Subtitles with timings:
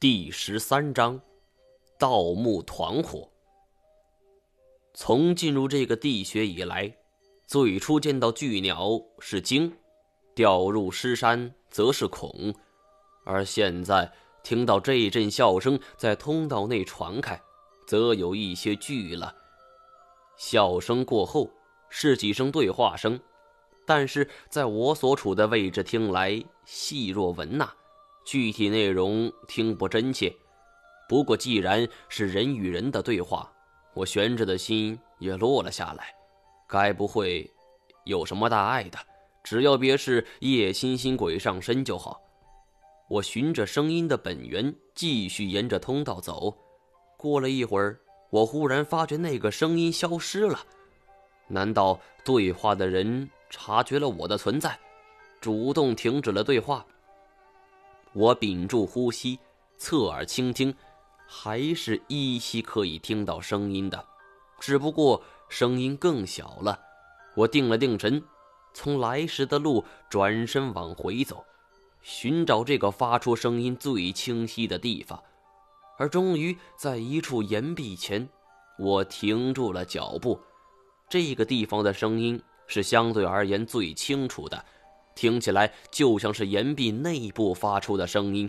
[0.00, 1.20] 第十三章，
[1.98, 3.28] 盗墓团伙。
[4.94, 6.96] 从进入这个地穴以来，
[7.48, 9.76] 最初见到巨鸟是惊，
[10.36, 12.54] 掉入尸山则是恐，
[13.24, 14.12] 而现在
[14.44, 17.42] 听到这一阵笑声在通道内传开，
[17.84, 19.34] 则有一些惧了。
[20.36, 21.50] 笑声过后
[21.88, 23.18] 是几声对话声，
[23.84, 27.72] 但是在我所处的位置听来细若蚊呐。
[28.28, 30.30] 具体内容听不真切，
[31.08, 33.50] 不过既然是人与人的对话，
[33.94, 36.14] 我悬着的心也落了下来。
[36.68, 37.50] 该不会
[38.04, 38.98] 有什么大碍的，
[39.42, 42.20] 只要别是叶欣欣鬼上身就好。
[43.08, 46.54] 我循着声音的本源继续沿着通道走。
[47.16, 47.98] 过了一会儿，
[48.28, 50.60] 我忽然发觉那个声音消失了。
[51.46, 54.78] 难道对话的人察觉了我的存在，
[55.40, 56.84] 主动停止了对话？
[58.12, 59.38] 我屏住呼吸，
[59.76, 60.74] 侧耳倾听，
[61.26, 64.04] 还是依稀可以听到声音的，
[64.58, 66.78] 只不过声音更小了。
[67.34, 68.22] 我定了定神，
[68.74, 71.44] 从来时的路转身往回走，
[72.02, 75.22] 寻找这个发出声音最清晰的地方。
[75.98, 78.28] 而终于在一处岩壁前，
[78.78, 80.40] 我停住了脚步。
[81.08, 84.64] 这个地方的声音是相对而言最清楚的。
[85.18, 88.48] 听起来就像是岩壁内部发出的声音。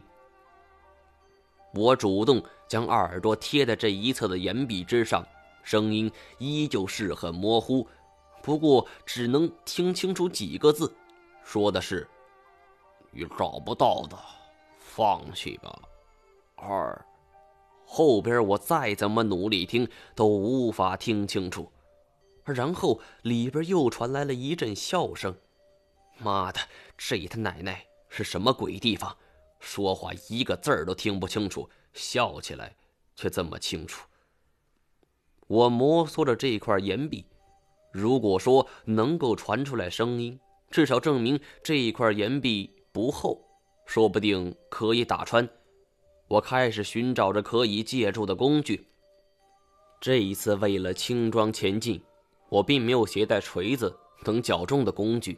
[1.74, 5.26] 我主动将耳朵贴在这一侧的岩壁之上，
[5.64, 7.88] 声音依旧是很模糊，
[8.44, 10.94] 不过只能听清楚几个字，
[11.44, 12.08] 说的是
[13.10, 14.16] ：“你找不到的，
[14.78, 15.76] 放弃吧。”
[16.56, 17.04] 二，
[17.84, 21.72] 后边我再怎么努力听都无法听清楚，
[22.46, 25.36] 然后里边又传来了一阵笑声。
[26.20, 26.60] 妈的，
[26.98, 29.16] 这他奶奶是什么鬼地方？
[29.60, 32.76] 说话一个字儿都听不清楚，笑起来
[33.16, 34.08] 却这么清楚。
[35.48, 37.26] 我摩挲着这块岩壁，
[37.92, 43.44] 如果说能够传出来声音，至少证明这一块岩壁不厚，
[43.86, 45.48] 说不定可以打穿。
[46.28, 48.86] 我开始寻找着可以借助的工具。
[50.00, 52.02] 这一次为了轻装前进，
[52.48, 53.94] 我并没有携带锤子
[54.24, 55.38] 等较重的工具。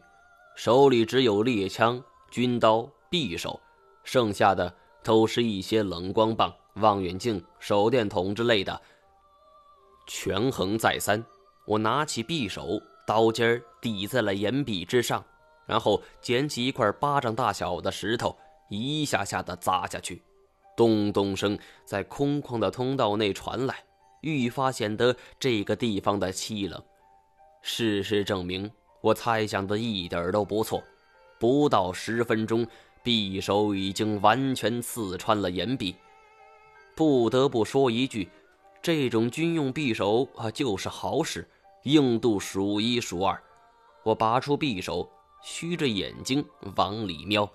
[0.56, 3.60] 手里只有猎枪、军刀、匕首，
[4.04, 4.72] 剩下的
[5.04, 8.80] 都是一些冷光棒、望远镜、手电筒之类的。
[10.08, 11.24] 权衡再三，
[11.66, 15.24] 我拿起匕首，刀尖儿抵在了岩壁之上，
[15.66, 18.38] 然后捡起一块巴掌大小的石头，
[18.70, 20.22] 一下下的砸下去，
[20.76, 23.84] 咚咚声在空旷的通道内传来，
[24.22, 26.84] 愈发显得这个地方的凄冷。
[27.62, 28.70] 事实证明。
[29.02, 30.82] 我猜想的一点都不错，
[31.40, 32.66] 不到十分钟，
[33.04, 35.96] 匕首已经完全刺穿了岩壁。
[36.96, 38.30] 不得不说一句，
[38.82, 41.48] 这种军用匕首啊，就是好使，
[41.84, 43.42] 硬度数一数二。
[44.04, 45.10] 我拔出匕首，
[45.42, 46.46] 虚着眼睛
[46.76, 47.50] 往里瞄，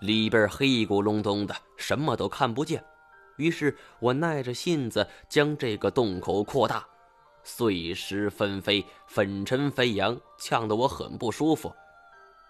[0.00, 2.84] 里边黑咕隆咚的，什么都看不见。
[3.38, 6.86] 于是我耐着性子将这个洞口扩大。
[7.50, 11.72] 碎石纷飞，粉尘飞扬，呛得我很不舒服。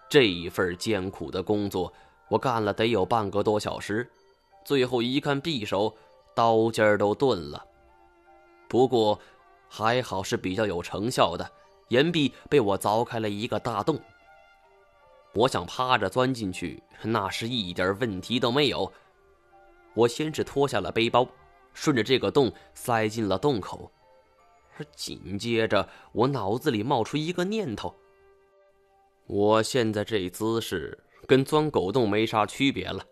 [0.09, 1.91] 这一份艰苦的工作，
[2.27, 4.07] 我干了得有半个多小时。
[4.65, 5.95] 最后一看匕首，
[6.35, 7.65] 刀尖都钝了。
[8.67, 9.17] 不过
[9.69, 11.49] 还好是比较有成效的，
[11.87, 13.97] 岩壁被我凿开了一个大洞。
[15.33, 18.91] 我想趴着钻进去，那是一点问题都没有。
[19.93, 21.25] 我先是脱下了背包，
[21.73, 23.89] 顺着这个洞塞进了洞口。
[24.95, 27.95] 紧接着，我脑子里冒出一个念头：
[29.27, 33.05] 我现在这姿势跟钻狗洞没啥区别了。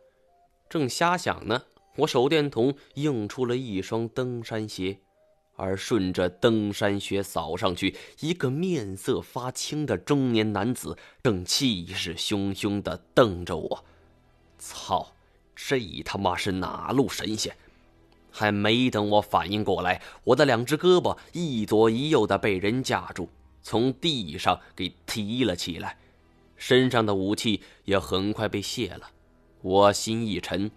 [0.69, 1.63] 正瞎想呢，
[1.97, 4.99] 我手电筒映出了一双登山鞋，
[5.55, 13.85] 而顺着登山靴扫上去，一个面色发青的中年男子正气势汹汹地瞪着我。
[14.59, 15.13] 操，
[15.55, 17.55] 这他妈是哪路神仙？
[18.37, 23.29] 还没等我反应过来，我的两只胳膊一左一右的被人架住，
[23.63, 25.97] 从地上给提了起来，
[26.55, 29.09] 身上的武器也很快被卸了。
[29.63, 30.69] 我心一沉，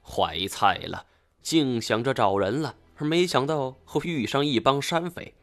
[0.00, 1.06] 坏菜了，
[1.42, 5.34] 竟想着找人了，而没想到会遇上一帮山匪。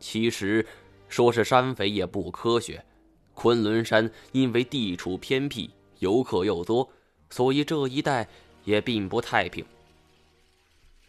[0.00, 0.66] 其实，
[1.08, 2.84] 说是山匪也不科学。
[3.32, 5.70] 昆仑山因为地处偏僻，
[6.00, 6.90] 游客又多，
[7.30, 8.26] 所以这一带
[8.64, 9.64] 也并不太平。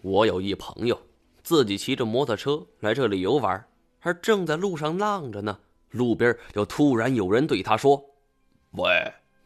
[0.07, 0.98] 我有一朋友，
[1.44, 3.62] 自己骑着摩托车来这里游玩，
[4.00, 5.59] 而正在路上浪着呢，
[5.89, 8.01] 路边就突然有人对他说
[8.71, 8.88] ：“喂，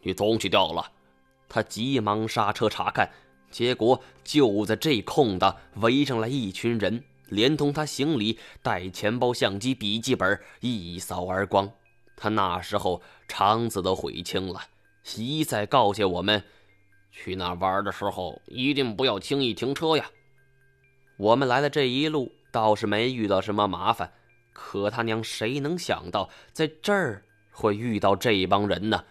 [0.04, 0.86] 你东西掉了。”
[1.50, 3.12] 他急忙刹车查看，
[3.50, 11.68] 结果就在这空档，围上来一群人，连同他行李、带钱包、相机、笔记本一扫而光。
[12.16, 14.62] 他那时候肠子都悔青了，
[15.18, 16.44] 一再告诫我们：
[17.10, 20.08] 去那玩的时候一定不要轻易停车呀。
[21.22, 24.12] 我们来的这一路倒是没遇到什么麻烦，
[24.54, 29.06] 可他娘谁能想到在这儿会遇到这帮人呢？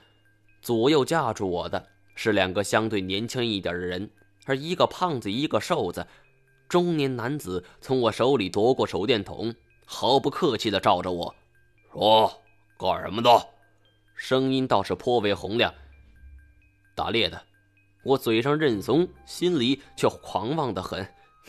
[0.61, 1.87] 左右架住我的
[2.17, 4.11] 是两个相对年轻一点的人，
[4.45, 6.05] 而一个胖子，一个瘦子。
[6.69, 9.55] 中年男子从我手里夺过手电筒，
[9.87, 11.33] 毫不客气地照着我
[11.93, 12.43] 说
[12.77, 13.31] ：“干什么的？”
[14.17, 15.73] 声音倒是颇为洪亮。
[16.97, 17.41] 打猎的。
[18.03, 21.07] 我嘴上认怂，心里却狂妄的很。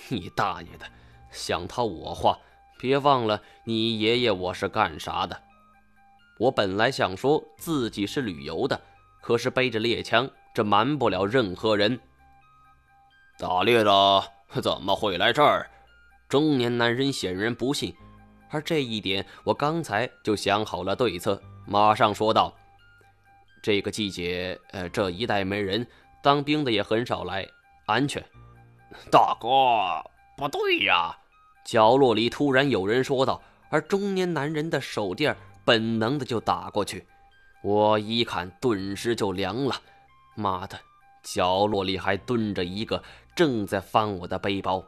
[0.09, 0.85] 你大爷的！
[1.31, 2.37] 想套我话，
[2.77, 5.41] 别忘了你爷爷我是干啥的。
[6.37, 8.81] 我本来想说自己是旅游的，
[9.21, 11.99] 可是背着猎枪，这瞒不了任何人。
[13.37, 14.23] 打猎的
[14.61, 15.69] 怎么会来这儿？
[16.27, 17.95] 中年男人显然不信，
[18.49, 22.53] 而这一点我刚才就想好了对策，马上说道
[23.63, 25.87] ：“这个季节，呃，这一带没人，
[26.21, 27.47] 当兵的也很少来，
[27.85, 28.21] 安全。”
[29.09, 29.47] 大哥，
[30.37, 31.15] 不对呀！
[31.63, 37.05] 角落里突然有人说道，而中年男人的手电本能的就打过去。
[37.63, 39.75] 我一看，顿时就凉了。
[40.35, 40.79] 妈的，
[41.23, 43.01] 角落里还蹲着一个，
[43.35, 44.83] 正在翻我的背包，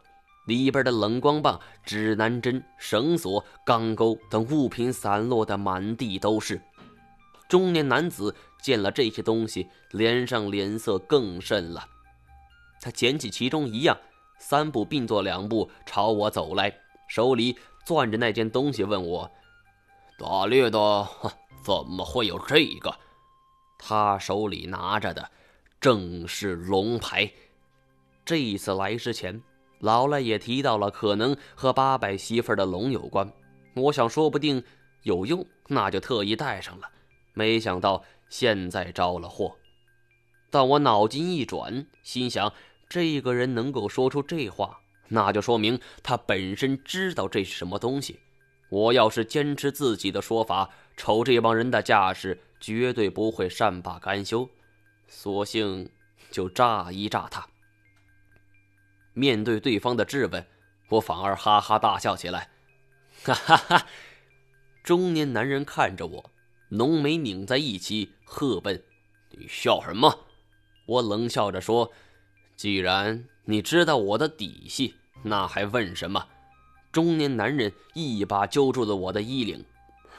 [0.47, 6.59] 里边的冷光棒、指南针、绳索、钢钩等物品散落的满地都是。
[7.47, 11.87] 中年男子见了这些东西，脸上脸色更甚了。
[12.83, 13.97] 他捡起其中一样，
[14.37, 19.31] 三步并作两步朝我走来，手里攥着那件东西，问我
[20.19, 21.07] ：“打猎的
[21.63, 22.93] 怎么会有这个？”
[23.79, 25.31] 他手里拿着的
[25.79, 27.31] 正是龙牌。
[28.25, 29.41] 这一次来之前，
[29.79, 33.31] 老赖也提到了可能和八百媳妇的龙有关。
[33.75, 34.61] 我想说不定
[35.03, 36.89] 有用，那就特意带上了。
[37.33, 39.55] 没想到现在着了祸。
[40.49, 42.51] 但我脑筋一转，心想。
[42.93, 48.19] 这个人能够说出这话，那就说明他本身知道这是什么东西。
[48.69, 54.47] 我要是坚持自己的说法，瞅这帮人的架势，绝对不会善罢甘休。
[55.07, 55.89] 索性
[56.29, 57.47] 就炸一炸他。
[59.13, 60.45] 面对对方的质问，
[60.89, 62.51] 我反而哈哈大笑起来。
[63.23, 63.87] 哈哈哈！
[64.83, 66.29] 中年男人看着我，
[66.69, 68.83] 浓眉拧在一起，喝问
[69.35, 70.27] ：“你笑什么？”
[70.85, 71.91] 我冷笑着说。
[72.55, 76.25] 既然你知道我的底细，那还问什么？
[76.91, 79.65] 中年男人一把揪住了我的衣领，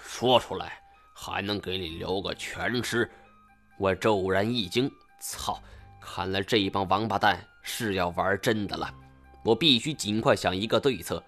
[0.05, 0.81] 说出来
[1.15, 3.11] 还能给你留个全尸。
[3.79, 4.91] 我骤然一惊，
[5.21, 5.61] 操！
[6.01, 8.93] 看来这帮王八蛋是要玩真的了。
[9.43, 11.23] 我必须尽快想一个对策。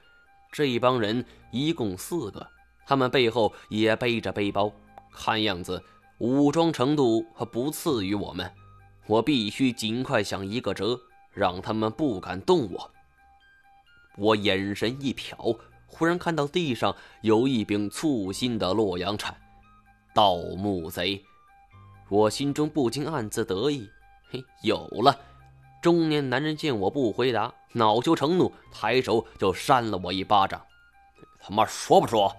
[0.53, 2.47] 这帮人一共四个，
[2.87, 4.71] 他们背后也背着背包，
[5.11, 5.83] 看样子
[6.19, 8.51] 武装程度还不次于我们。
[9.07, 10.99] 我必须尽快想一个辙，
[11.33, 12.91] 让他们不敢动我。
[14.17, 19.37] 我眼神一瞟，忽然看到地上有一柄簇新的洛阳铲，
[20.15, 21.25] 盗墓贼。
[22.09, 23.89] 我心中不禁暗自得意，
[24.31, 25.17] 嘿，有了！
[25.81, 30.61] 中年男人见我不回答，恼羞成怒，抬手就扇了我一巴掌。
[31.39, 32.35] 他妈说不说？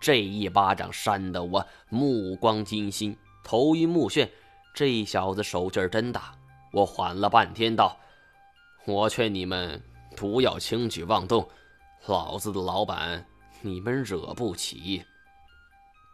[0.00, 4.28] 这一巴掌扇得我目光金星，头晕目眩。
[4.78, 6.32] 这小子手劲儿真大，
[6.70, 7.96] 我缓了半天道
[8.86, 9.82] ：“我劝你们
[10.14, 11.48] 不要轻举妄动，
[12.06, 13.26] 老子的老板
[13.60, 15.02] 你们惹不起。”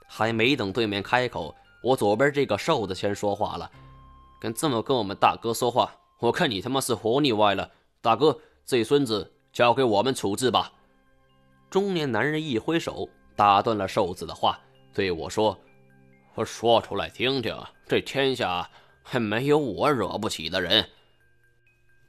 [0.08, 3.70] 还没等对面开口，我左边这个瘦子先说话了
[4.40, 7.70] ：“敢这么跟我们大哥说话，我看你他妈是活腻歪了！
[8.00, 10.72] 大哥，这孙子交给我们处置吧。”
[11.68, 13.06] 中年男人一挥手
[13.36, 14.58] 打断了瘦子的话，
[14.94, 15.54] 对我说。
[16.36, 18.68] 我说出来听听，这天下
[19.04, 20.88] 还没有我惹不起的人。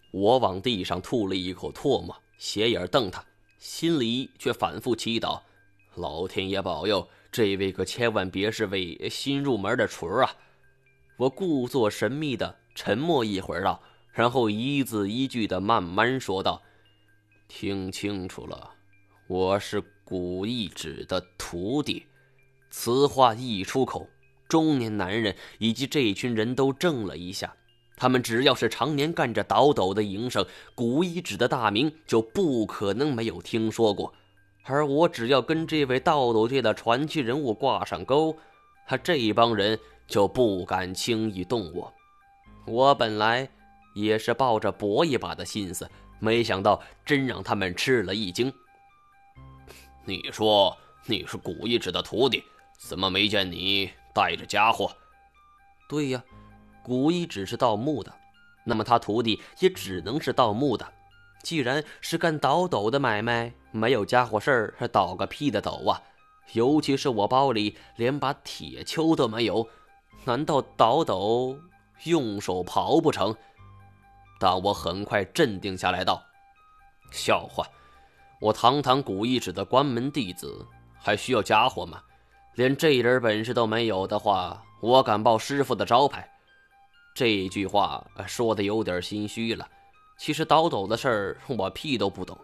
[0.09, 3.23] 我往地上吐了一口唾沫，斜眼瞪他，
[3.59, 5.41] 心里却反复祈祷：
[5.93, 10.35] 老天爷保佑这位可千万别是位新入门的雏啊！
[11.17, 13.79] 我故作神秘的沉默一会儿道，
[14.11, 16.63] 然后一字一句的慢慢说道
[17.47, 18.73] ：“听清楚了，
[19.27, 22.07] 我是古一指的徒弟。”
[22.71, 24.09] 此话一出口。
[24.55, 27.53] 中年男人以及这群人都怔了一下，
[27.97, 34.13] 他们只要是常年干着倒斗的营生，古一指的大名就不可能没有听说过。
[34.63, 38.33] 而我只要跟这位倒斗界的传奇人物挂上钩，
[38.87, 41.93] 他这帮人就不敢轻易动我。
[42.65, 43.49] 我本来
[43.93, 45.85] 也是抱着搏一把的心思，
[46.19, 48.49] 没想到真让他们吃了一惊。
[50.05, 50.73] 你说
[51.05, 52.41] 你是古一指的徒弟，
[52.79, 54.89] 怎么没见你带着家伙？
[55.89, 56.23] 对呀，
[56.81, 58.11] 古一指是盗墓的，
[58.63, 60.93] 那么他徒弟也只能是盗墓的。
[61.43, 66.01] 既然是干倒斗的买卖，没有家伙事儿，倒个屁的斗啊！
[66.53, 69.67] 尤其是我包里连把铁锹都没有，
[70.23, 71.59] 难道倒斗
[72.05, 73.35] 用手刨不成？
[74.39, 76.23] 但我很快镇定下来，道
[77.11, 77.67] ：“笑话，
[78.39, 80.65] 我堂堂古一指的关门弟子，
[80.97, 82.01] 还需要家伙吗？
[82.55, 86.29] 连这点本事都没有的话，我敢报师傅的招牌。”
[87.13, 89.67] 这句话说的有点心虚了。
[90.17, 92.37] 其实倒斗的事儿，我屁都不懂。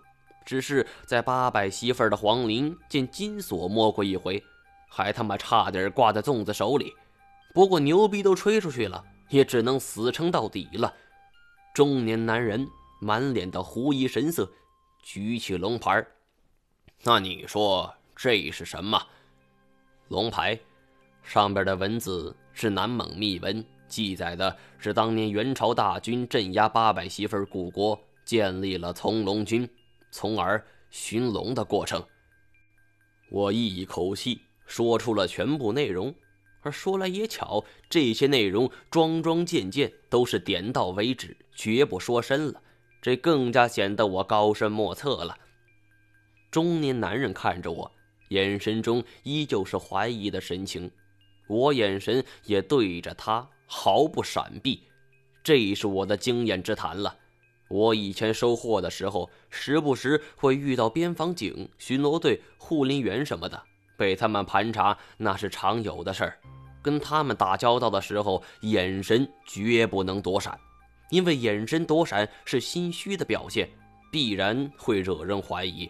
[0.45, 4.43] 只是在八百媳妇的皇陵见金锁摸过一回，
[4.89, 6.93] 还他妈差点挂在粽子手里。
[7.53, 10.93] 不过牛逼都吹出去了，也只能死撑到底了。
[11.73, 12.67] 中年男人
[12.99, 14.49] 满脸的狐疑神色，
[15.03, 16.05] 举起龙牌
[17.03, 19.01] 那你说这是什么？
[20.11, 20.59] 龙牌
[21.23, 29.65] 上边的文字是南蒙密文，记载的是当年元朝大军镇压八百媳妇古国，建立了从龙军。
[30.11, 32.03] 从而寻龙的过程，
[33.29, 36.13] 我一口气说出了全部内容。
[36.59, 42.61] 而说来也巧，这些内容桩桩件件都是点到为止，绝不说深了，
[43.01, 45.37] 这更加显得我高深莫测了。
[46.51, 47.89] 中年男人看着我，
[48.31, 50.89] 眼神中依旧是怀疑的神情，
[51.47, 54.81] 我眼神也对着他毫不闪避，
[55.43, 57.13] 这是我的经验之谈了。
[57.67, 63.61] 我以前收货的时候，时不时会遇到边防警、巡逻队、护林员什么的，
[63.97, 66.39] 被他们盘查，那是常有的事儿。
[66.81, 70.57] 跟他们打交道的时候，眼神绝不能躲闪，
[71.09, 73.69] 因为眼神躲闪是心虚的表现，
[74.09, 75.89] 必然会惹人怀疑。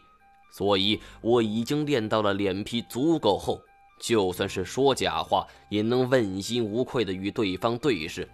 [0.52, 3.60] 所以我已经练到了脸皮足够厚，
[4.00, 8.30] 就算是说假话，也能问心无愧的与对方对视。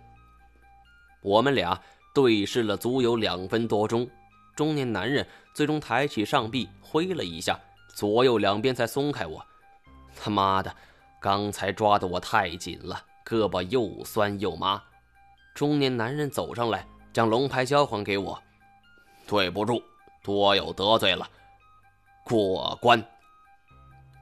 [1.21, 1.79] 我们俩。
[2.13, 4.09] 对视了足有两分多钟，
[4.55, 7.59] 中年男人最终抬起上臂挥了一下，
[7.93, 9.45] 左右两边才松开我。
[10.15, 10.75] 他妈的，
[11.19, 14.81] 刚才抓的我太紧了，胳膊又酸又麻。
[15.53, 18.41] 中年男人走上来，将龙牌交还给我。
[19.27, 19.83] 对不住，
[20.24, 21.29] 多有得罪了。
[22.27, 23.03] 过关。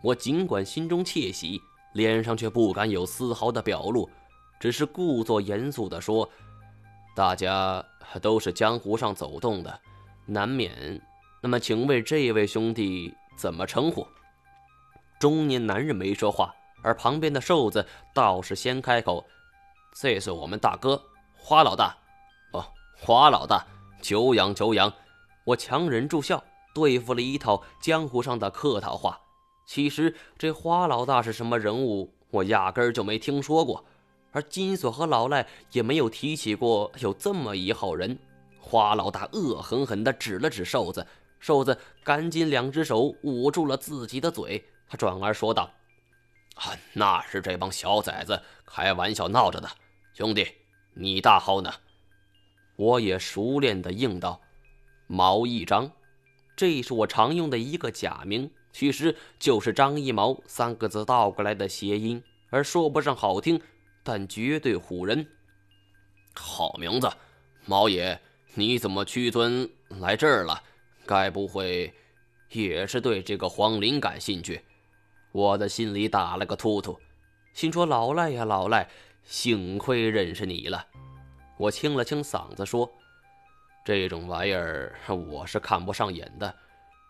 [0.01, 1.61] 我尽管心中窃喜，
[1.93, 4.09] 脸上却不敢有丝毫的表露，
[4.59, 6.29] 只是故作严肃地说。
[7.15, 7.83] 大家
[8.21, 9.79] 都是江湖上走动的，
[10.25, 11.01] 难免。
[11.41, 14.05] 那么，请问这位兄弟怎么称呼？
[15.17, 19.25] 中年男人没说话，而旁边的瘦子倒是先开口
[19.95, 21.01] ：“这是我们大哥
[21.37, 21.95] 花老大。”
[22.51, 22.65] 哦，
[22.97, 23.65] 花老大，
[24.01, 24.91] 久仰久仰。
[25.45, 26.43] 我强忍住笑，
[26.75, 29.19] 对付了一套江湖上的客套话。
[29.65, 33.83] 其实这花老大是什么人物，我压根儿就没听说过。
[34.31, 38.19] 而金锁和老赖也没有提起过有这么一号人。
[38.59, 41.07] 花老大恶狠狠地指了指瘦子，
[41.39, 44.61] 瘦子赶紧两只手捂住了自己的嘴。
[44.89, 45.71] 他转而说道
[46.55, 49.69] ：“啊，那是这帮小崽子开玩笑闹着的。
[50.13, 50.45] 兄弟，
[50.93, 51.71] 你大号呢？”
[52.75, 54.41] 我也熟练地应道
[55.07, 55.89] ：“毛一张。”
[56.55, 63.61] 这是我常用的一个假名，其实就是“张一毛”三个字倒过来的谐音，而说不上好听。
[64.03, 65.25] 但绝对唬人。
[66.35, 67.11] 好名字，
[67.65, 68.19] 毛爷，
[68.53, 70.61] 你怎么屈尊来这儿了？
[71.07, 71.91] 该不会
[72.51, 74.61] 也是对这个黄陵感兴趣？
[75.31, 76.99] 我的心里打了个突突，
[77.53, 78.87] 心说老赖呀老赖，
[79.23, 80.85] 幸亏认识你了。
[81.57, 82.91] 我清了清嗓子说
[83.85, 84.93] ：“这种玩意儿
[85.29, 86.53] 我是看不上眼的。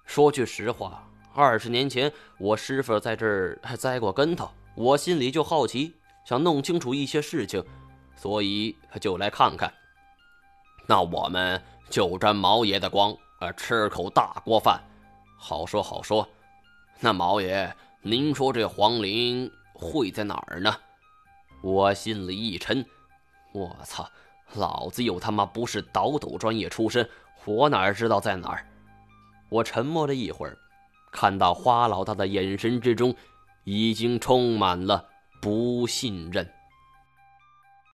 [0.05, 7.63] 说句实话，二十年前我师傅在这儿还栽过跟头，我心里就好奇。”想弄清楚一些事情，
[8.15, 9.71] 所以就来看看。
[10.87, 14.81] 那我们就沾毛爷的光，呃，吃口大锅饭。
[15.37, 16.27] 好说好说。
[16.99, 20.75] 那毛爷，您说这皇陵会在哪儿呢？
[21.61, 22.83] 我心里一沉，
[23.51, 24.09] 我操，
[24.53, 27.09] 老子又他妈不是倒斗专业出身，
[27.43, 28.65] 我哪知道在哪儿？
[29.49, 30.57] 我沉默了一会儿，
[31.11, 33.13] 看到花老大的眼神之中，
[33.63, 35.09] 已经充满了。
[35.41, 36.49] 不信任。